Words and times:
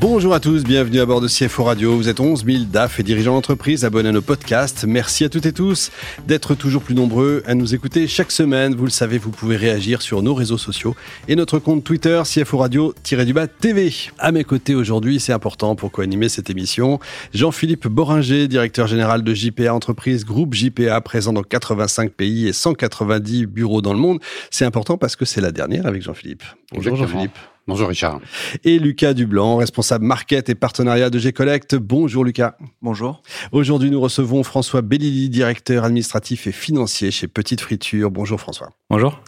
Bonjour 0.00 0.32
à 0.32 0.38
tous, 0.38 0.62
bienvenue 0.62 1.00
à 1.00 1.06
bord 1.06 1.20
de 1.20 1.26
CFO 1.26 1.64
Radio. 1.64 1.96
Vous 1.96 2.08
êtes 2.08 2.20
11 2.20 2.44
000 2.44 2.64
DAF 2.70 3.00
et 3.00 3.02
dirigeants 3.02 3.34
d'entreprise 3.34 3.84
abonnés 3.84 4.10
à 4.10 4.12
nos 4.12 4.22
podcasts. 4.22 4.84
Merci 4.84 5.24
à 5.24 5.28
toutes 5.28 5.46
et 5.46 5.52
tous 5.52 5.90
d'être 6.24 6.54
toujours 6.54 6.82
plus 6.82 6.94
nombreux 6.94 7.42
à 7.46 7.56
nous 7.56 7.74
écouter 7.74 8.06
chaque 8.06 8.30
semaine. 8.30 8.76
Vous 8.76 8.84
le 8.84 8.90
savez, 8.90 9.18
vous 9.18 9.32
pouvez 9.32 9.56
réagir 9.56 10.00
sur 10.00 10.22
nos 10.22 10.34
réseaux 10.34 10.56
sociaux 10.56 10.94
et 11.26 11.34
notre 11.34 11.58
compte 11.58 11.82
Twitter 11.82 12.22
CFO 12.24 12.58
Radio-du-bas 12.58 13.48
TV. 13.48 13.92
À 14.20 14.30
mes 14.30 14.44
côtés 14.44 14.76
aujourd'hui, 14.76 15.18
c'est 15.18 15.32
important 15.32 15.74
pour 15.74 15.90
co-animer 15.90 16.28
cette 16.28 16.48
émission, 16.48 17.00
Jean-Philippe 17.34 17.88
Boringer, 17.88 18.46
directeur 18.46 18.86
général 18.86 19.24
de 19.24 19.34
JPA 19.34 19.74
Entreprise, 19.74 20.24
groupe 20.24 20.54
JPA 20.54 21.00
présent 21.00 21.32
dans 21.32 21.42
85 21.42 22.12
pays 22.12 22.46
et 22.46 22.52
190 22.52 23.46
bureaux 23.46 23.82
dans 23.82 23.94
le 23.94 23.98
monde. 23.98 24.20
C'est 24.52 24.64
important 24.64 24.96
parce 24.96 25.16
que 25.16 25.24
c'est 25.24 25.40
la 25.40 25.50
dernière 25.50 25.86
avec 25.86 26.02
Jean-Philippe. 26.02 26.44
Bonjour 26.72 26.94
Jean-Philippe. 26.94 27.36
Bonjour 27.68 27.88
Richard. 27.90 28.20
Et 28.64 28.78
Lucas 28.78 29.12
Dublanc, 29.12 29.56
responsable 29.56 30.02
market 30.02 30.48
et 30.48 30.54
partenariat 30.54 31.10
de 31.10 31.18
G-Collect. 31.18 31.74
Bonjour 31.74 32.24
Lucas. 32.24 32.56
Bonjour. 32.80 33.20
Aujourd'hui, 33.52 33.90
nous 33.90 34.00
recevons 34.00 34.42
François 34.42 34.80
Bellili, 34.80 35.28
directeur 35.28 35.84
administratif 35.84 36.46
et 36.46 36.52
financier 36.52 37.10
chez 37.10 37.28
Petite 37.28 37.60
Friture. 37.60 38.10
Bonjour 38.10 38.40
François. 38.40 38.70
Bonjour. 38.88 39.20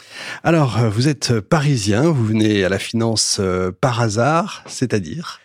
Alors, 0.43 0.79
euh, 0.79 0.89
vous 0.89 1.07
êtes 1.07 1.39
parisien, 1.41 2.05
vous 2.05 2.25
venez 2.25 2.65
à 2.65 2.71
la 2.71 2.79
finance 2.79 3.37
euh, 3.41 3.73
par 3.79 4.01
hasard, 4.01 4.63
c'est-à-dire? 4.65 5.39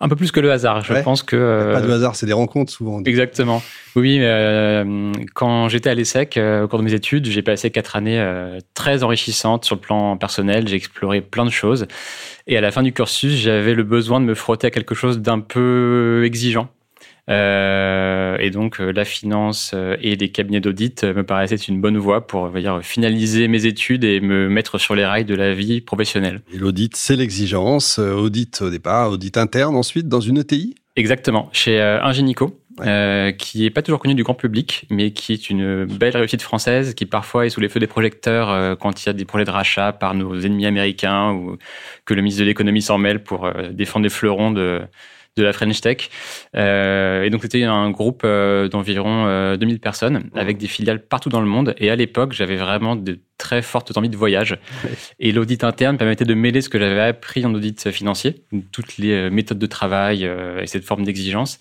Un 0.00 0.08
peu 0.08 0.16
plus 0.16 0.32
que 0.32 0.40
le 0.40 0.50
hasard. 0.50 0.82
Je 0.82 0.94
pense 1.02 1.22
que. 1.22 1.72
Pas 1.74 1.82
de 1.82 1.90
hasard, 1.90 2.16
c'est 2.16 2.26
des 2.26 2.32
rencontres 2.32 2.72
souvent. 2.72 3.02
Exactement. 3.04 3.62
Oui, 3.96 4.18
euh, 4.20 5.12
quand 5.34 5.68
j'étais 5.68 5.90
à 5.90 5.94
l'ESSEC, 5.94 6.36
euh, 6.36 6.64
au 6.64 6.68
cours 6.68 6.78
de 6.78 6.84
mes 6.84 6.94
études, 6.94 7.26
j'ai 7.26 7.42
passé 7.42 7.70
quatre 7.70 7.96
années 7.96 8.18
euh, 8.18 8.58
très 8.72 9.02
enrichissantes 9.02 9.64
sur 9.64 9.76
le 9.76 9.80
plan 9.80 10.16
personnel. 10.16 10.66
J'ai 10.68 10.76
exploré 10.76 11.20
plein 11.20 11.44
de 11.44 11.50
choses. 11.50 11.86
Et 12.46 12.56
à 12.56 12.62
la 12.62 12.70
fin 12.70 12.82
du 12.82 12.92
cursus, 12.92 13.34
j'avais 13.34 13.74
le 13.74 13.82
besoin 13.82 14.20
de 14.20 14.24
me 14.24 14.34
frotter 14.34 14.68
à 14.68 14.70
quelque 14.70 14.94
chose 14.94 15.20
d'un 15.20 15.40
peu 15.40 16.22
exigeant. 16.24 16.68
Euh, 17.30 18.36
et 18.40 18.50
donc 18.50 18.80
euh, 18.80 18.90
la 18.90 19.04
finance 19.04 19.70
euh, 19.72 19.96
et 20.00 20.16
les 20.16 20.30
cabinets 20.30 20.60
d'audit 20.60 21.04
me 21.04 21.22
paraissaient 21.22 21.54
une 21.54 21.80
bonne 21.80 21.96
voie 21.96 22.26
pour 22.26 22.50
dire, 22.50 22.80
finaliser 22.82 23.46
mes 23.46 23.66
études 23.66 24.02
et 24.02 24.20
me 24.20 24.48
mettre 24.48 24.78
sur 24.78 24.96
les 24.96 25.06
rails 25.06 25.24
de 25.24 25.36
la 25.36 25.54
vie 25.54 25.80
professionnelle. 25.80 26.40
Et 26.52 26.58
l'audit, 26.58 26.96
c'est 26.96 27.16
l'exigence. 27.16 27.98
Audit 27.98 28.62
au 28.62 28.70
départ, 28.70 29.10
audit 29.12 29.36
interne 29.36 29.76
ensuite 29.76 30.08
dans 30.08 30.20
une 30.20 30.38
ETI 30.38 30.74
Exactement, 30.96 31.48
chez 31.52 31.80
Ingenico. 31.80 32.56
Euh, 32.82 33.32
qui 33.32 33.66
est 33.66 33.70
pas 33.70 33.82
toujours 33.82 34.00
connu 34.00 34.14
du 34.14 34.22
grand 34.22 34.32
public, 34.32 34.86
mais 34.88 35.10
qui 35.10 35.34
est 35.34 35.50
une 35.50 35.84
belle 35.84 36.16
réussite 36.16 36.40
française, 36.40 36.94
qui 36.94 37.04
parfois 37.04 37.44
est 37.44 37.50
sous 37.50 37.60
les 37.60 37.68
feux 37.68 37.80
des 37.80 37.86
projecteurs 37.86 38.78
quand 38.78 39.02
il 39.02 39.06
y 39.06 39.10
a 39.10 39.12
des 39.12 39.26
projets 39.26 39.44
de 39.44 39.50
rachat 39.50 39.92
par 39.92 40.14
nos 40.14 40.40
ennemis 40.40 40.64
américains 40.64 41.32
ou 41.32 41.58
que 42.06 42.14
le 42.14 42.22
ministre 42.22 42.40
de 42.40 42.46
l'économie 42.46 42.80
s'en 42.80 42.96
mêle 42.96 43.22
pour 43.22 43.50
défendre 43.72 44.04
des 44.04 44.08
fleurons 44.08 44.50
de, 44.50 44.80
de 45.36 45.42
la 45.42 45.52
French 45.52 45.80
Tech. 45.80 46.10
Euh, 46.56 47.22
et 47.22 47.30
donc 47.30 47.42
c'était 47.42 47.62
un 47.64 47.90
groupe 47.90 48.22
euh, 48.24 48.68
d'environ 48.68 49.24
2000 49.56 49.74
euh, 49.74 49.78
personnes 49.78 50.30
avec 50.34 50.58
des 50.58 50.66
filiales 50.66 51.02
partout 51.06 51.28
dans 51.28 51.40
le 51.40 51.46
monde. 51.46 51.74
Et 51.78 51.90
à 51.90 51.96
l'époque, 51.96 52.32
j'avais 52.32 52.56
vraiment 52.56 52.96
de 52.96 53.20
très 53.38 53.62
fortes 53.62 53.96
envies 53.96 54.08
de 54.08 54.16
voyage. 54.16 54.58
Et 55.18 55.32
l'audit 55.32 55.64
interne 55.64 55.96
permettait 55.96 56.24
de 56.24 56.34
mêler 56.34 56.60
ce 56.60 56.68
que 56.68 56.78
j'avais 56.78 57.00
appris 57.00 57.44
en 57.46 57.54
audit 57.54 57.90
financier, 57.90 58.44
toutes 58.72 58.98
les 58.98 59.30
méthodes 59.30 59.58
de 59.58 59.66
travail 59.66 60.24
et 60.24 60.66
cette 60.66 60.84
forme 60.84 61.04
d'exigence, 61.04 61.58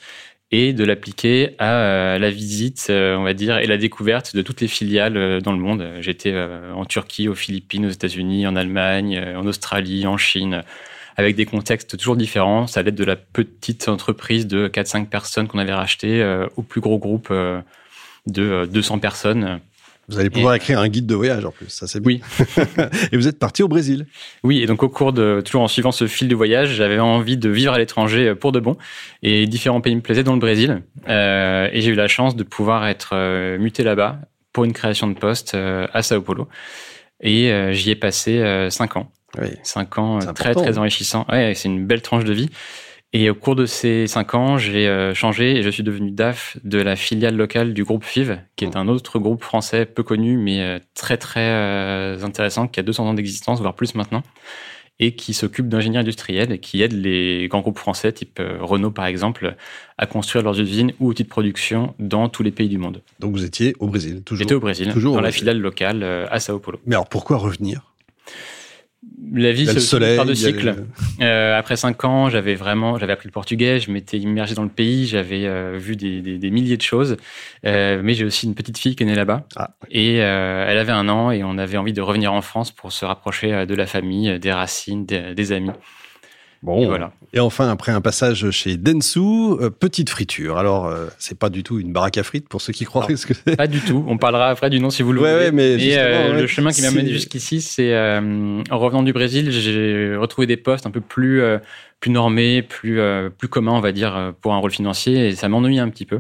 et 0.52 0.74
de 0.74 0.84
l'appliquer 0.84 1.56
à 1.58 2.18
la 2.20 2.30
visite, 2.32 2.88
on 2.90 3.24
va 3.24 3.34
dire, 3.34 3.60
et 3.60 3.66
la 3.66 3.78
découverte 3.78 4.36
de 4.36 4.42
toutes 4.42 4.60
les 4.60 4.68
filiales 4.68 5.42
dans 5.42 5.54
le 5.54 5.58
monde. 5.58 5.88
J'étais 6.02 6.36
en 6.76 6.84
Turquie, 6.84 7.30
aux 7.30 7.36
Philippines, 7.36 7.86
aux 7.86 7.92
États-Unis, 7.92 8.46
en 8.46 8.58
Allemagne, 8.58 9.18
en 9.38 9.48
Australie, 9.48 10.06
en 10.06 10.18
Chine, 10.18 10.64
avec 11.20 11.36
des 11.36 11.46
contextes 11.46 11.98
toujours 11.98 12.16
différents. 12.16 12.66
Ça 12.66 12.80
allait 12.80 12.94
de 12.94 13.04
la 13.04 13.18
petite 13.18 13.90
entreprise 13.90 14.48
de 14.48 14.70
4-5 14.70 15.08
personnes 15.08 15.50
qu'on 15.50 15.60
avait 15.60 15.74
racheté 15.74 16.22
euh, 16.22 16.48
au 16.56 16.62
plus 16.62 16.80
gros 16.80 16.98
groupe 16.98 17.28
euh, 17.30 17.60
de 18.26 18.66
200 18.72 18.96
euh, 18.96 19.00
personnes. 19.00 19.60
Vous 20.08 20.18
allez 20.18 20.30
pouvoir 20.30 20.56
écrire 20.56 20.80
un 20.80 20.88
guide 20.88 21.06
de 21.06 21.14
voyage 21.14 21.44
en 21.44 21.52
plus, 21.52 21.68
ça 21.68 21.88
c'est 21.88 22.00
Oui. 22.04 22.22
et 23.12 23.18
vous 23.18 23.28
êtes 23.28 23.38
parti 23.38 23.64
au 23.64 23.68
Brésil. 23.68 24.08
Oui, 24.44 24.64
et 24.64 24.66
donc 24.66 24.82
au 24.82 24.88
cours 24.88 25.12
de, 25.12 25.42
toujours 25.46 25.62
en 25.62 25.68
suivant 25.68 25.92
ce 25.92 26.08
fil 26.08 26.30
de 26.30 26.36
voyage, 26.36 26.70
j'avais 26.70 27.00
envie 27.00 27.36
de 27.36 27.50
vivre 27.50 27.74
à 27.74 27.78
l'étranger 27.78 28.34
pour 28.34 28.54
de 28.54 28.62
bon. 28.62 28.78
Et 29.22 29.46
différents 29.46 29.82
pays 29.82 29.96
me 29.96 30.02
plaisaient, 30.02 30.24
dont 30.24 30.34
le 30.34 30.40
Brésil. 30.40 30.82
et 31.06 31.82
j'ai 31.82 31.92
eu 31.92 31.96
la 31.96 32.08
chance 32.08 32.36
de 32.36 32.44
pouvoir 32.44 32.88
être 32.88 33.58
muté 33.58 33.84
là-bas 33.84 34.20
pour 34.52 34.64
une 34.64 34.74
création 34.74 35.06
de 35.06 35.14
poste 35.14 35.54
à 35.54 36.02
Sao 36.02 36.22
Paulo. 36.22 36.48
Et 37.22 37.54
j'y 37.74 37.92
ai 37.92 37.96
passé 37.96 38.68
5 38.72 38.98
ans. 38.98 39.12
Oui. 39.38 39.50
Cinq 39.64 39.98
ans 39.98 40.18
euh, 40.18 40.34
très 40.34 40.54
très 40.54 40.78
hein. 40.78 40.82
enrichissants. 40.82 41.26
Ouais, 41.30 41.54
c'est 41.56 41.70
une 41.70 41.86
belle 41.86 42.02
tranche 42.02 42.24
de 42.24 42.34
vie. 42.34 42.50
Et 43.12 43.30
au 43.30 43.36
cours 43.36 43.56
de 43.56 43.66
ces 43.66 44.06
cinq 44.06 44.36
ans, 44.36 44.60
j'ai 44.60 44.88
euh, 44.88 45.16
changé 45.16 45.58
et 45.58 45.64
je 45.64 45.70
suis 45.70 45.82
devenu 45.82 46.12
DAF 46.12 46.58
de 46.64 46.80
la 46.80 46.96
filiale 46.96 47.36
locale 47.36 47.74
du 47.74 47.84
groupe 47.84 48.04
FIV, 48.04 48.40
qui 48.56 48.66
est 48.66 48.76
un 48.76 48.88
autre 48.88 49.18
groupe 49.18 49.44
français 49.44 49.88
peu 49.88 50.04
connu, 50.04 50.38
mais 50.38 50.62
euh, 50.62 50.80
très 50.94 51.18
très 51.18 52.22
intéressant, 52.24 52.68
qui 52.68 52.80
a 52.80 52.84
200 52.84 53.08
ans 53.08 53.14
d'existence, 53.16 53.62
voire 53.62 53.74
plus 53.74 53.96
maintenant, 53.96 54.22
et 55.00 55.16
qui 55.16 55.34
s'occupe 55.34 55.68
d'ingénierie 55.70 56.02
industrielle 56.02 56.52
et 56.52 56.60
qui 56.60 56.84
aide 56.84 56.94
les 56.94 57.48
grands 57.48 57.62
groupes 57.62 57.80
français, 57.80 58.12
type 58.12 58.40
Renault 58.60 58.92
par 58.92 59.08
exemple, 59.08 59.56
à 59.98 60.06
construire 60.06 60.44
leurs 60.44 60.60
usines 60.60 60.92
ou 61.00 61.08
outils 61.08 61.24
de 61.24 61.30
production 61.30 61.96
dans 61.98 62.30
tous 62.30 62.44
les 62.44 62.52
pays 62.52 62.70
du 62.70 62.78
monde. 62.78 63.02
Donc 63.20 63.32
vous 63.32 63.44
étiez 63.44 63.76
au 63.80 63.88
Brésil, 63.88 64.22
toujours 64.22 64.44
J'étais 64.44 64.54
au 64.54 64.60
Brésil, 64.60 64.94
toujours 64.94 65.16
dans 65.16 65.22
la 65.22 65.32
filiale 65.32 65.60
locale 65.60 66.04
à 66.04 66.40
Sao 66.40 66.60
Paulo. 66.60 66.80
Mais 66.86 66.94
alors 66.94 67.10
pourquoi 67.10 67.38
revenir? 67.38 67.90
La 69.32 69.52
vie, 69.52 69.66
c'est 69.66 69.74
une 69.74 70.04
histoire 70.04 70.26
de 70.26 70.34
cycle. 70.34 70.76
Euh, 71.22 71.58
après 71.58 71.78
cinq 71.78 72.04
ans, 72.04 72.30
j'avais 72.30 72.56
vraiment, 72.56 72.98
j'avais 72.98 73.14
appris 73.14 73.28
le 73.28 73.32
portugais, 73.32 73.80
je 73.80 73.92
m'étais 73.92 74.18
immergé 74.18 74.56
dans 74.56 74.64
le 74.64 74.70
pays, 74.70 75.08
j'avais 75.08 75.46
euh, 75.46 75.78
vu 75.78 75.96
des, 75.96 76.22
des, 76.22 76.50
milliers 76.50 76.78
de 76.78 76.82
choses. 76.82 77.18
Euh, 77.66 78.02
mais 78.04 78.14
j'ai 78.14 78.26
aussi 78.26 78.46
une 78.46 78.56
petite 78.56 78.78
fille 78.78 78.96
qui 78.96 79.04
est 79.04 79.06
née 79.06 79.16
là-bas. 79.16 79.46
Ah, 79.56 79.72
Et 79.90 80.16
elle 80.16 80.78
avait 80.78 80.92
un 80.92 81.08
an 81.08 81.32
et 81.32 81.44
on 81.44 81.58
avait 81.58 81.78
envie 81.78 81.94
de 81.94 82.02
revenir 82.02 82.34
en 82.34 82.42
France 82.42 82.72
pour 82.72 82.92
se 82.92 83.06
rapprocher 83.06 83.66
de 83.66 83.76
la 83.76 83.86
famille, 83.86 84.38
des 84.40 84.52
racines, 84.52 85.06
des 85.06 85.52
amis. 85.52 85.72
Bon, 86.62 86.82
et, 86.82 86.86
voilà. 86.88 87.12
et 87.34 87.40
enfin, 87.40 87.70
après 87.70 87.94
un 87.94 88.02
passage 88.02 88.50
chez 88.52 88.76
Densu, 88.76 89.20
euh, 89.20 89.70
petite 89.70 90.10
friture. 90.10 90.58
Alors, 90.58 90.88
euh, 90.88 91.08
c'est 91.18 91.40
pas 91.40 91.50
du 91.50 91.64
tout 91.64 91.80
une 91.80 91.94
baraque 91.94 92.18
à 92.18 92.24
frites 92.24 92.50
pour 92.50 92.62
ceux 92.62 92.74
qui 92.74 92.84
croiraient 92.84 93.16
ce 93.16 93.26
que 93.26 93.34
c'est. 93.34 93.56
Pas 93.56 93.68
du 93.68 93.80
tout. 93.80 94.04
On 94.08 94.18
parlera 94.18 94.50
après 94.50 94.70
du 94.70 94.80
nom 94.82 94.90
si 94.90 95.02
vous 95.02 95.14
le 95.14 95.20
voulez. 95.20 95.52
mais 95.52 95.78
euh, 95.98 96.42
le 96.42 96.48
chemin 96.48 96.72
qui 96.72 96.82
m'a 96.82 96.92
mené 96.92 97.12
jusqu'ici, 97.12 97.62
c'est 97.62 97.98
en 97.98 98.78
revenant 98.78 99.04
du 99.04 99.14
Brésil, 99.14 99.52
j'ai 99.52 100.16
retrouvé 100.18 100.48
des 100.48 100.58
postes 100.58 100.86
un 100.86 100.92
peu 100.92 101.02
plus 101.02 101.42
plus 102.02 102.12
normés, 102.12 102.62
plus 102.62 103.00
plus 103.38 103.48
communs, 103.48 103.74
on 103.74 103.82
va 103.82 103.92
dire, 103.92 104.34
pour 104.42 104.54
un 104.54 104.58
rôle 104.58 104.72
financier, 104.72 105.30
et 105.30 105.36
ça 105.36 105.48
m'ennuyait 105.48 105.80
un 105.80 105.90
petit 105.90 106.06
peu. 106.06 106.20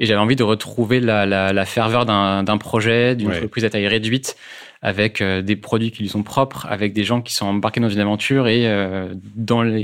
Et 0.00 0.06
j'avais 0.06 0.20
envie 0.20 0.36
de 0.36 0.42
retrouver 0.42 0.98
la, 0.98 1.24
la, 1.24 1.52
la 1.52 1.64
ferveur 1.64 2.04
d'un 2.04 2.58
projet, 2.58 3.14
d'une 3.14 3.30
entreprise 3.30 3.64
à 3.64 3.70
taille 3.70 3.86
réduite 3.86 4.36
avec 4.82 5.20
euh, 5.20 5.42
des 5.42 5.56
produits 5.56 5.90
qui 5.90 6.02
lui 6.02 6.08
sont 6.08 6.22
propres, 6.22 6.66
avec 6.68 6.92
des 6.92 7.04
gens 7.04 7.20
qui 7.20 7.34
sont 7.34 7.46
embarqués 7.46 7.80
dans 7.80 7.88
une 7.88 8.00
aventure 8.00 8.48
et 8.48 8.66
euh, 8.66 9.12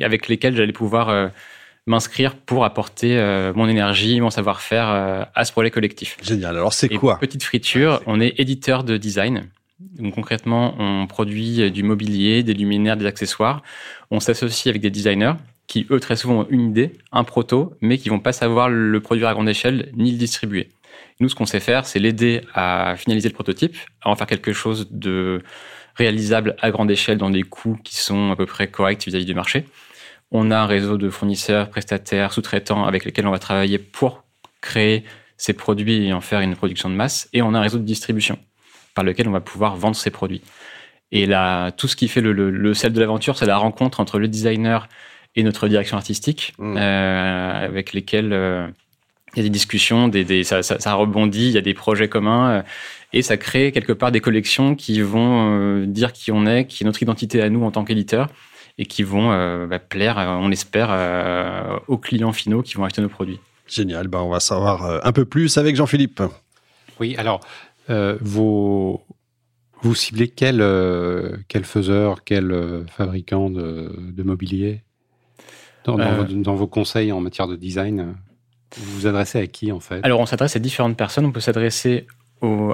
avec 0.02 0.28
lesquels 0.28 0.56
j'allais 0.56 0.72
pouvoir 0.72 1.08
euh, 1.08 1.28
m'inscrire 1.86 2.34
pour 2.34 2.64
apporter 2.64 3.14
mon 3.54 3.68
énergie, 3.68 4.18
mon 4.18 4.30
savoir-faire 4.30 5.28
à 5.34 5.44
ce 5.44 5.52
projet 5.52 5.70
collectif. 5.70 6.16
Génial. 6.22 6.56
Alors 6.56 6.72
c'est 6.72 6.88
quoi? 6.88 7.18
Petite 7.18 7.42
friture, 7.42 8.00
on 8.06 8.22
est 8.22 8.40
éditeur 8.40 8.84
de 8.84 8.96
design. 8.96 9.50
Donc 9.98 10.14
concrètement, 10.14 10.74
on 10.78 11.06
produit 11.06 11.70
du 11.70 11.82
mobilier, 11.82 12.42
des 12.42 12.54
luminaires, 12.54 12.96
des 12.96 13.04
accessoires. 13.04 13.62
On 14.10 14.18
s'associe 14.18 14.70
avec 14.70 14.80
des 14.80 14.88
designers 14.88 15.34
qui, 15.66 15.86
eux, 15.90 16.00
très 16.00 16.16
souvent 16.16 16.40
ont 16.40 16.46
une 16.48 16.70
idée, 16.70 16.92
un 17.12 17.24
proto, 17.24 17.74
mais 17.82 17.98
qui 17.98 18.08
vont 18.08 18.18
pas 18.18 18.32
savoir 18.32 18.70
le 18.70 19.00
produire 19.00 19.28
à 19.28 19.34
grande 19.34 19.50
échelle 19.50 19.90
ni 19.94 20.10
le 20.10 20.16
distribuer. 20.16 20.70
Nous, 21.20 21.28
ce 21.28 21.34
qu'on 21.34 21.46
sait 21.46 21.60
faire, 21.60 21.86
c'est 21.86 21.98
l'aider 21.98 22.42
à 22.54 22.94
finaliser 22.96 23.28
le 23.28 23.34
prototype, 23.34 23.76
à 24.02 24.10
en 24.10 24.16
faire 24.16 24.26
quelque 24.26 24.52
chose 24.52 24.88
de 24.90 25.42
réalisable 25.94 26.56
à 26.60 26.70
grande 26.70 26.90
échelle 26.90 27.18
dans 27.18 27.30
des 27.30 27.42
coûts 27.42 27.78
qui 27.84 27.96
sont 27.96 28.32
à 28.32 28.36
peu 28.36 28.46
près 28.46 28.68
corrects 28.68 29.04
vis-à-vis 29.04 29.24
du 29.24 29.34
marché. 29.34 29.66
On 30.32 30.50
a 30.50 30.58
un 30.58 30.66
réseau 30.66 30.98
de 30.98 31.10
fournisseurs, 31.10 31.70
prestataires, 31.70 32.32
sous-traitants 32.32 32.84
avec 32.84 33.04
lesquels 33.04 33.26
on 33.26 33.30
va 33.30 33.38
travailler 33.38 33.78
pour 33.78 34.24
créer 34.60 35.04
ces 35.36 35.52
produits 35.52 36.06
et 36.06 36.12
en 36.12 36.20
faire 36.20 36.40
une 36.40 36.56
production 36.56 36.90
de 36.90 36.94
masse. 36.94 37.28
Et 37.32 37.42
on 37.42 37.54
a 37.54 37.58
un 37.58 37.62
réseau 37.62 37.78
de 37.78 37.84
distribution 37.84 38.38
par 38.94 39.04
lequel 39.04 39.28
on 39.28 39.32
va 39.32 39.40
pouvoir 39.40 39.76
vendre 39.76 39.96
ces 39.96 40.10
produits. 40.10 40.42
Et 41.12 41.26
là, 41.26 41.70
tout 41.70 41.86
ce 41.86 41.94
qui 41.94 42.08
fait 42.08 42.20
le, 42.20 42.74
sel 42.74 42.92
de 42.92 43.00
l'aventure, 43.00 43.36
c'est 43.36 43.46
la 43.46 43.56
rencontre 43.56 44.00
entre 44.00 44.18
le 44.18 44.26
designer 44.26 44.88
et 45.36 45.42
notre 45.42 45.68
direction 45.68 45.96
artistique, 45.96 46.54
mmh. 46.58 46.76
euh, 46.76 47.66
avec 47.66 47.92
lesquels 47.92 48.32
euh, 48.32 48.68
il 49.34 49.38
y 49.38 49.40
a 49.40 49.42
des 49.44 49.50
discussions, 49.50 50.08
des, 50.08 50.24
des 50.24 50.44
ça, 50.44 50.62
ça, 50.62 50.78
ça, 50.78 50.94
rebondit, 50.94 51.48
il 51.48 51.52
y 51.52 51.58
a 51.58 51.62
des 51.62 51.74
projets 51.74 52.08
communs 52.08 52.50
euh, 52.50 52.62
et 53.12 53.22
ça 53.22 53.36
crée 53.36 53.72
quelque 53.72 53.92
part 53.92 54.12
des 54.12 54.20
collections 54.20 54.74
qui 54.74 55.00
vont 55.00 55.58
euh, 55.58 55.86
dire 55.86 56.12
qui 56.12 56.32
on 56.32 56.46
est, 56.46 56.66
qui 56.66 56.84
est 56.84 56.86
notre 56.86 57.02
identité 57.02 57.42
à 57.42 57.50
nous 57.50 57.64
en 57.64 57.70
tant 57.70 57.84
qu'éditeur 57.84 58.28
et 58.78 58.86
qui 58.86 59.02
vont 59.02 59.32
euh, 59.32 59.66
bah, 59.66 59.78
plaire, 59.78 60.16
on 60.18 60.50
espère, 60.50 60.90
aux 61.88 61.98
clients 61.98 62.32
finaux 62.32 62.62
qui 62.62 62.74
vont 62.74 62.84
acheter 62.84 63.02
nos 63.02 63.08
produits. 63.08 63.38
Génial, 63.66 64.08
ben, 64.08 64.20
on 64.20 64.28
va 64.28 64.40
savoir 64.40 65.00
un 65.06 65.12
peu 65.12 65.24
plus 65.24 65.58
avec 65.58 65.76
Jean-Philippe. 65.76 66.22
Oui, 66.98 67.14
alors, 67.16 67.40
vous, 67.88 69.00
vous 69.82 69.94
ciblez 69.94 70.28
quel, 70.28 70.58
quel 71.46 71.64
faiseur, 71.64 72.24
quel 72.24 72.84
fabricant 72.88 73.48
de, 73.48 74.22
mobilier 74.24 74.82
dans, 75.84 75.96
dans, 75.96 76.54
vos 76.54 76.66
conseils 76.66 77.12
en 77.12 77.20
matière 77.20 77.46
de 77.46 77.54
design? 77.54 78.16
Vous 78.76 79.00
vous 79.00 79.06
adressez 79.06 79.38
à 79.38 79.46
qui 79.46 79.72
en 79.72 79.80
fait? 79.80 80.00
Alors 80.02 80.20
on 80.20 80.26
s'adresse 80.26 80.56
à 80.56 80.58
différentes 80.58 80.96
personnes. 80.96 81.26
On 81.26 81.32
peut 81.32 81.40
s'adresser 81.40 82.06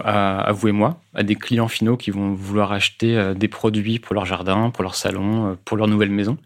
à, 0.04 0.52
vous 0.52 0.68
et 0.68 0.72
moi, 0.72 1.00
à 1.14 1.22
des 1.22 1.36
clients 1.36 1.68
finaux 1.68 1.96
qui 1.96 2.10
vont 2.10 2.32
vouloir 2.32 2.72
acheter 2.72 3.16
euh, 3.16 3.34
des 3.34 3.48
produits 3.48 3.98
pour 3.98 4.14
leur 4.14 4.26
jardin, 4.26 4.70
pour 4.70 4.82
leur 4.82 4.94
salon, 4.94 5.50
euh, 5.50 5.54
pour 5.64 5.76
leur 5.76 5.88
nouvelle 5.88 6.10
maison. 6.10 6.38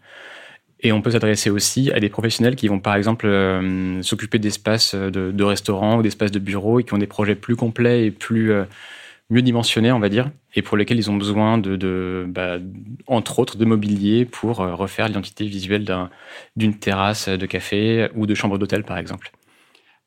Et 0.81 0.91
on 0.91 1.01
peut 1.01 1.11
s'adresser 1.11 1.49
aussi 1.49 1.91
à 1.91 1.99
des 1.99 2.09
professionnels 2.09 2.55
qui 2.55 2.67
vont 2.67 2.79
par 2.79 2.95
exemple 2.95 3.25
euh, 3.25 4.01
s'occuper 4.03 4.39
d'espaces 4.39 4.93
de, 4.93 5.31
de 5.31 5.43
restaurants 5.43 5.97
ou 5.97 6.01
d'espaces 6.03 6.31
de 6.31 6.39
bureaux 6.39 6.79
et 6.79 6.83
qui 6.83 6.93
ont 6.93 6.99
des 6.99 7.07
projets 7.07 7.35
plus 7.35 7.55
complets 7.55 8.05
et 8.05 8.11
plus 8.11 8.51
mieux 9.31 9.41
dimensionnés, 9.41 9.91
on 9.91 9.99
va 9.99 10.09
dire, 10.09 10.29
et 10.53 10.61
pour 10.61 10.77
lesquels 10.77 10.97
ils 10.97 11.09
ont 11.09 11.15
besoin 11.15 11.57
bah, 11.57 12.57
entre 13.07 13.39
autres, 13.39 13.57
de 13.57 13.65
mobilier 13.65 14.25
pour 14.25 14.57
refaire 14.57 15.07
l'identité 15.07 15.45
visuelle 15.45 15.87
d'une 16.55 16.77
terrasse 16.77 17.29
de 17.29 17.45
café 17.47 18.09
ou 18.13 18.27
de 18.27 18.35
chambre 18.35 18.59
d'hôtel, 18.59 18.83
par 18.83 18.99
exemple. 18.99 19.31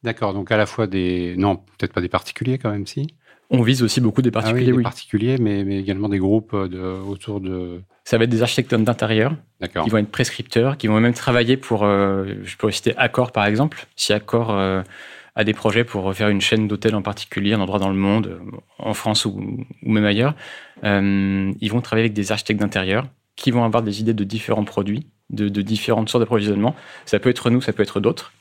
D'accord, 0.03 0.33
donc 0.33 0.53
à 0.53 0.57
la 0.57 0.67
fois 0.67 0.87
des... 0.87 1.35
Non, 1.37 1.57
peut-être 1.57 1.93
pas 1.93 2.01
des 2.01 2.09
particuliers 2.09 2.59
quand 2.59 2.71
même, 2.71 2.87
si? 2.87 3.07
On 3.51 3.63
vise 3.63 3.83
aussi 3.83 4.01
beaucoup 4.01 4.23
des 4.23 4.31
particuliers, 4.31 4.69
ah 4.69 4.73
oui. 4.73 4.77
Des 4.77 4.83
particuliers, 4.83 5.39
mais, 5.39 5.65
mais, 5.65 5.79
également 5.79 6.09
des 6.09 6.19
groupes 6.19 6.53
euh, 6.53 6.69
de, 6.69 6.79
autour 6.79 7.41
de... 7.41 7.81
Ça 8.05 8.19
va 8.19 8.25
être 8.25 8.31
des 8.31 8.43
architectes 8.43 8.75
d'intérieur, 8.75 9.35
qui 9.61 9.91
vont 9.91 9.99
être 9.99 10.11
prescripteurs, 10.11 10.77
qui 10.77 10.87
vont 10.87 11.01
même 11.01 11.15
travailler 11.15 11.57
pour, 11.57 11.85
euh, 11.85 12.35
je 12.45 12.57
pourrais 12.57 12.73
citer 12.73 12.97
Accor 12.97 13.33
par 13.33 13.47
exemple, 13.47 13.87
si 13.97 14.13
Accor 14.13 14.51
euh, 14.51 14.83
a 15.35 15.45
des 15.45 15.55
projets 15.55 15.85
pour 15.85 16.05
refaire 16.05 16.29
une 16.29 16.41
chaîne 16.41 16.69
d'hôtels 16.69 16.95
en 16.95 17.03
particulier, 17.03 17.55
un 17.55 17.61
endroit 17.61 17.79
dans 17.79 17.91
le 17.91 17.97
monde, 17.97 18.41
en 18.79 18.95
France 18.95 19.25
ou, 19.25 19.65
ou 19.83 19.91
même 19.91 20.05
ailleurs, 20.05 20.35
ils 20.83 21.69
vont 21.71 21.81
travailler 21.81 22.05
avec 22.05 22.15
des 22.15 22.33
architectes 22.33 22.61
d'intérieur 22.61 23.09
qui 23.37 23.51
vont 23.51 23.65
avoir 23.65 23.83
des 23.83 24.01
idées 24.01 24.15
de 24.15 24.25
différents 24.25 24.65
produits, 24.65 25.07
de, 25.31 25.49
de 25.49 25.63
différentes 25.63 26.09
sortes 26.09 26.23
d'approvisionnement. 26.23 26.75
Ça 27.05 27.19
peut 27.19 27.31
être 27.31 27.51
nous, 27.51 27.61
ça 27.61 27.73
peut 27.73 27.83
être 27.83 28.01
d'autres. 28.01 28.33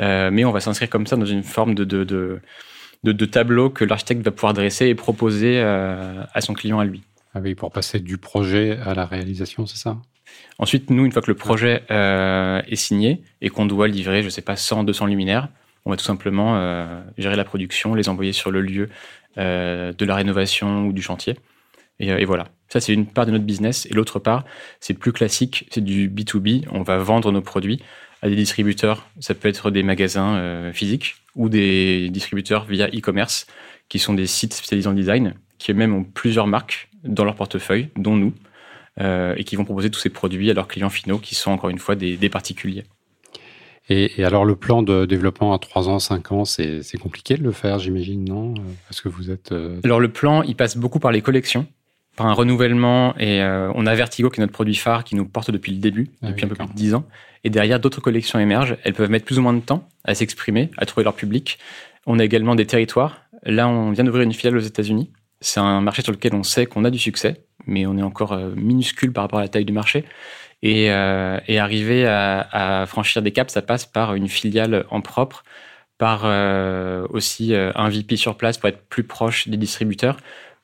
Euh, 0.00 0.30
mais 0.32 0.44
on 0.44 0.52
va 0.52 0.60
s'inscrire 0.60 0.90
comme 0.90 1.06
ça 1.06 1.16
dans 1.16 1.26
une 1.26 1.42
forme 1.42 1.74
de, 1.74 1.84
de, 1.84 2.04
de, 2.04 2.40
de 3.12 3.24
tableau 3.24 3.70
que 3.70 3.84
l'architecte 3.84 4.24
va 4.24 4.30
pouvoir 4.30 4.54
dresser 4.54 4.86
et 4.86 4.94
proposer 4.94 5.60
euh, 5.60 6.22
à 6.32 6.40
son 6.40 6.54
client 6.54 6.78
à 6.78 6.84
lui. 6.84 7.02
Ah 7.34 7.40
oui, 7.42 7.54
pour 7.54 7.72
passer 7.72 8.00
du 8.00 8.16
projet 8.16 8.78
à 8.84 8.94
la 8.94 9.06
réalisation, 9.06 9.66
c'est 9.66 9.76
ça? 9.76 9.98
Ensuite, 10.58 10.90
nous, 10.90 11.04
une 11.04 11.12
fois 11.12 11.22
que 11.22 11.30
le 11.30 11.36
projet 11.36 11.82
euh, 11.90 12.62
est 12.68 12.76
signé 12.76 13.22
et 13.40 13.50
qu'on 13.50 13.66
doit 13.66 13.88
livrer, 13.88 14.20
je 14.20 14.26
ne 14.26 14.30
sais 14.30 14.42
pas, 14.42 14.56
100, 14.56 14.84
200 14.84 15.06
luminaires, 15.06 15.48
on 15.84 15.90
va 15.90 15.96
tout 15.96 16.04
simplement 16.04 16.56
euh, 16.56 17.02
gérer 17.18 17.36
la 17.36 17.44
production, 17.44 17.94
les 17.94 18.08
envoyer 18.08 18.32
sur 18.32 18.50
le 18.50 18.60
lieu 18.60 18.88
euh, 19.36 19.92
de 19.92 20.04
la 20.04 20.14
rénovation 20.14 20.86
ou 20.86 20.92
du 20.92 21.02
chantier. 21.02 21.36
Et, 21.98 22.08
et 22.08 22.24
voilà. 22.24 22.46
Ça, 22.68 22.80
c'est 22.80 22.94
une 22.94 23.06
part 23.06 23.26
de 23.26 23.32
notre 23.32 23.44
business. 23.44 23.86
Et 23.86 23.94
l'autre 23.94 24.18
part, 24.18 24.44
c'est 24.80 24.94
plus 24.94 25.12
classique, 25.12 25.68
c'est 25.70 25.84
du 25.84 26.08
B2B. 26.08 26.66
On 26.72 26.82
va 26.82 26.98
vendre 26.98 27.30
nos 27.32 27.42
produits 27.42 27.80
à 28.24 28.28
des 28.30 28.36
distributeurs. 28.36 29.06
Ça 29.20 29.34
peut 29.34 29.48
être 29.48 29.70
des 29.70 29.82
magasins 29.82 30.36
euh, 30.36 30.72
physiques 30.72 31.16
ou 31.36 31.50
des 31.50 32.08
distributeurs 32.08 32.64
via 32.64 32.88
e-commerce, 32.88 33.46
qui 33.88 33.98
sont 33.98 34.14
des 34.14 34.26
sites 34.26 34.54
spécialisés 34.54 34.88
en 34.88 34.94
design, 34.94 35.34
qui 35.58 35.72
eux-mêmes 35.72 35.94
ont 35.94 36.04
plusieurs 36.04 36.46
marques 36.46 36.88
dans 37.04 37.24
leur 37.24 37.34
portefeuille, 37.34 37.90
dont 37.96 38.16
nous, 38.16 38.32
euh, 39.00 39.34
et 39.36 39.44
qui 39.44 39.56
vont 39.56 39.66
proposer 39.66 39.90
tous 39.90 40.00
ces 40.00 40.08
produits 40.08 40.50
à 40.50 40.54
leurs 40.54 40.68
clients 40.68 40.88
finaux, 40.88 41.18
qui 41.18 41.34
sont 41.34 41.50
encore 41.50 41.68
une 41.68 41.78
fois 41.78 41.96
des, 41.96 42.16
particuliers. 42.30 42.84
Et, 43.90 44.24
alors 44.24 44.46
le 44.46 44.56
plan 44.56 44.82
de 44.82 45.04
développement 45.04 45.52
à 45.52 45.58
3 45.58 45.90
ans, 45.90 45.98
5 45.98 46.32
ans, 46.32 46.44
c'est 46.46 46.98
compliqué 46.98 47.36
de 47.36 47.42
le 47.42 47.52
faire, 47.52 47.78
j'imagine, 47.78 48.24
non? 48.24 48.54
Parce 48.88 49.02
que 49.02 49.10
vous 49.10 49.30
êtes... 49.30 49.52
Euh, 49.52 49.80
alors 49.84 50.00
le 50.00 50.08
plan, 50.08 50.42
il 50.42 50.56
passe 50.56 50.78
beaucoup 50.78 50.98
par 50.98 51.12
les 51.12 51.20
collections 51.20 51.66
par 52.16 52.26
un 52.26 52.32
renouvellement 52.32 53.14
et 53.18 53.42
euh, 53.42 53.70
on 53.74 53.86
a 53.86 53.94
Vertigo 53.94 54.30
qui 54.30 54.40
est 54.40 54.42
notre 54.42 54.52
produit 54.52 54.74
phare 54.74 55.04
qui 55.04 55.16
nous 55.16 55.26
porte 55.26 55.50
depuis 55.50 55.72
le 55.72 55.78
début, 55.78 56.10
ah 56.22 56.28
depuis 56.28 56.44
un 56.44 56.48
peu 56.48 56.54
plus 56.54 56.66
de 56.66 56.72
10 56.72 56.94
ans. 56.94 57.04
Et 57.44 57.50
derrière, 57.50 57.78
d'autres 57.78 58.00
collections 58.00 58.38
émergent. 58.38 58.76
Elles 58.84 58.94
peuvent 58.94 59.10
mettre 59.10 59.26
plus 59.26 59.38
ou 59.38 59.42
moins 59.42 59.52
de 59.52 59.60
temps 59.60 59.86
à 60.04 60.14
s'exprimer, 60.14 60.70
à 60.78 60.86
trouver 60.86 61.04
leur 61.04 61.14
public. 61.14 61.58
On 62.06 62.18
a 62.18 62.24
également 62.24 62.54
des 62.54 62.66
territoires. 62.66 63.20
Là, 63.44 63.68
on 63.68 63.90
vient 63.90 64.04
d'ouvrir 64.04 64.24
une 64.24 64.32
filiale 64.32 64.56
aux 64.56 64.60
États-Unis. 64.60 65.10
C'est 65.40 65.60
un 65.60 65.82
marché 65.82 66.02
sur 66.02 66.12
lequel 66.12 66.34
on 66.34 66.42
sait 66.42 66.64
qu'on 66.64 66.84
a 66.84 66.90
du 66.90 66.98
succès, 66.98 67.44
mais 67.66 67.86
on 67.86 67.98
est 67.98 68.02
encore 68.02 68.32
euh, 68.32 68.50
minuscule 68.56 69.12
par 69.12 69.24
rapport 69.24 69.40
à 69.40 69.42
la 69.42 69.48
taille 69.48 69.66
du 69.66 69.72
marché. 69.72 70.04
Et, 70.62 70.90
euh, 70.90 71.38
et 71.46 71.58
arriver 71.58 72.06
à, 72.06 72.48
à, 72.50 72.86
franchir 72.86 73.20
des 73.20 73.32
caps, 73.32 73.52
ça 73.52 73.60
passe 73.60 73.84
par 73.84 74.14
une 74.14 74.28
filiale 74.28 74.86
en 74.88 75.02
propre, 75.02 75.44
par 75.98 76.22
euh, 76.24 77.06
aussi 77.10 77.54
un 77.54 77.88
VP 77.90 78.16
sur 78.16 78.38
place 78.38 78.56
pour 78.56 78.70
être 78.70 78.80
plus 78.88 79.04
proche 79.04 79.48
des 79.48 79.58
distributeurs, 79.58 80.16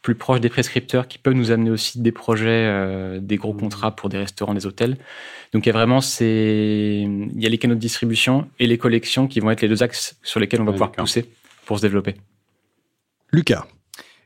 plus 0.03 0.15
proche 0.15 0.41
des 0.41 0.49
prescripteurs 0.49 1.09
qui 1.09 1.19
peuvent 1.19 1.35
nous 1.35 1.51
amener 1.51 1.71
aussi 1.71 2.01
des 2.01 2.13
projets, 2.13 2.67
euh, 2.67 3.21
des 3.21 3.37
gros 3.37 3.53
mmh. 3.53 3.61
contrats 3.61 3.97
pour 3.97 4.09
des 4.09 4.19
restaurants, 4.19 4.55
des 4.55 4.67
hôtels. 4.67 4.97
Donc 5.53 5.67
il 5.67 5.69
y 5.69 5.71
a 5.71 5.75
vraiment 5.75 6.01
ces, 6.01 7.07
il 7.07 7.43
y 7.43 7.47
a 7.47 7.49
les 7.49 7.59
canaux 7.59 7.75
de 7.75 7.81
distribution 7.81 8.49
et 8.59 8.67
les 8.67 8.79
collections 8.79 9.27
qui 9.27 9.41
vont 9.41 9.51
être 9.51 9.61
les 9.61 9.69
deux 9.69 9.83
axes 9.83 10.17
sur 10.23 10.41
lesquels 10.41 10.61
on 10.61 10.65
va 10.65 10.73
pouvoir 10.73 10.93
pousser 10.93 11.31
pour 11.67 11.79
se 11.79 11.83
développer. 11.83 12.15
Lucas. 13.33 13.67